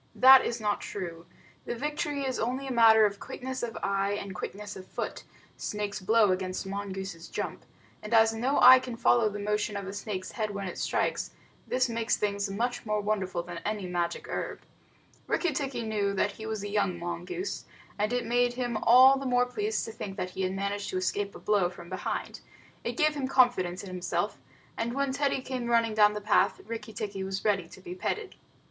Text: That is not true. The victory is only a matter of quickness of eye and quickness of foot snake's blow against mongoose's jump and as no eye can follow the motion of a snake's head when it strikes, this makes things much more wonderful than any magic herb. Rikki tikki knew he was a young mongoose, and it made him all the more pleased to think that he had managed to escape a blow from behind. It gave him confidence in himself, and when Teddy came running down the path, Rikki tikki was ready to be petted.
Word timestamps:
That 0.15 0.43
is 0.43 0.59
not 0.59 0.81
true. 0.81 1.27
The 1.65 1.75
victory 1.75 2.23
is 2.25 2.39
only 2.39 2.65
a 2.65 2.71
matter 2.71 3.05
of 3.05 3.19
quickness 3.19 3.61
of 3.61 3.77
eye 3.83 4.13
and 4.13 4.33
quickness 4.33 4.75
of 4.75 4.87
foot 4.87 5.23
snake's 5.57 5.99
blow 5.99 6.31
against 6.31 6.65
mongoose's 6.65 7.27
jump 7.27 7.63
and 8.01 8.11
as 8.11 8.33
no 8.33 8.59
eye 8.61 8.79
can 8.79 8.97
follow 8.97 9.29
the 9.29 9.37
motion 9.37 9.77
of 9.77 9.85
a 9.85 9.93
snake's 9.93 10.31
head 10.31 10.49
when 10.49 10.67
it 10.67 10.79
strikes, 10.79 11.29
this 11.67 11.87
makes 11.87 12.17
things 12.17 12.49
much 12.49 12.83
more 12.83 12.99
wonderful 12.99 13.43
than 13.43 13.59
any 13.59 13.85
magic 13.85 14.27
herb. 14.27 14.61
Rikki 15.27 15.53
tikki 15.53 15.83
knew 15.83 16.15
he 16.15 16.47
was 16.47 16.63
a 16.63 16.67
young 16.71 16.97
mongoose, 16.97 17.65
and 17.99 18.11
it 18.11 18.25
made 18.25 18.53
him 18.53 18.77
all 18.77 19.19
the 19.19 19.27
more 19.27 19.45
pleased 19.45 19.85
to 19.85 19.91
think 19.91 20.17
that 20.17 20.31
he 20.31 20.41
had 20.41 20.53
managed 20.53 20.89
to 20.89 20.97
escape 20.97 21.35
a 21.35 21.39
blow 21.39 21.69
from 21.69 21.89
behind. 21.91 22.41
It 22.83 22.97
gave 22.97 23.13
him 23.13 23.27
confidence 23.27 23.83
in 23.83 23.89
himself, 23.89 24.39
and 24.75 24.93
when 24.95 25.13
Teddy 25.13 25.41
came 25.43 25.67
running 25.67 25.93
down 25.93 26.13
the 26.13 26.21
path, 26.21 26.59
Rikki 26.65 26.91
tikki 26.91 27.23
was 27.23 27.45
ready 27.45 27.67
to 27.67 27.79
be 27.81 27.93
petted. 27.93 28.33